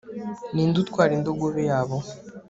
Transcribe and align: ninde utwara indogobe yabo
ninde 0.53 0.77
utwara 0.83 1.11
indogobe 1.17 1.61
yabo 1.69 1.97